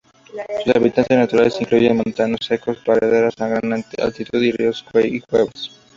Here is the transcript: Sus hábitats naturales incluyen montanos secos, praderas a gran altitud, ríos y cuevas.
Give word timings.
Sus 0.63 0.75
hábitats 0.75 1.11
naturales 1.11 1.61
incluyen 1.61 1.97
montanos 1.97 2.39
secos, 2.47 2.79
praderas 2.83 3.39
a 3.39 3.47
gran 3.47 3.71
altitud, 3.99 4.41
ríos 4.57 4.83
y 5.03 5.21
cuevas. 5.21 5.69